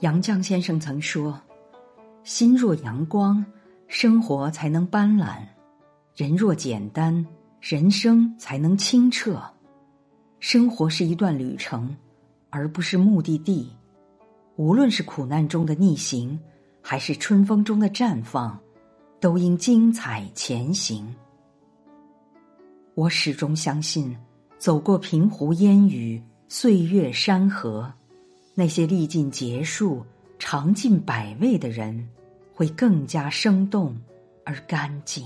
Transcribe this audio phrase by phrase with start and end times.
[0.00, 1.40] 杨绛先生曾说
[2.22, 3.44] ：“心若阳光，
[3.88, 5.44] 生活才能斑斓；
[6.14, 7.26] 人若简单，
[7.60, 9.42] 人生才能清澈。
[10.38, 11.96] 生活是一段旅程，
[12.48, 13.72] 而不是目的地。
[14.54, 16.38] 无论是苦难中的逆行，
[16.80, 18.56] 还是春风中的绽放，
[19.18, 21.12] 都应精彩前行。
[22.94, 24.16] 我始终相信，
[24.58, 27.92] 走过平湖烟雨，岁月山河。”
[28.58, 30.04] 那些历尽劫数、
[30.36, 32.08] 尝尽百味的人，
[32.52, 33.96] 会更加生动
[34.44, 35.24] 而干净。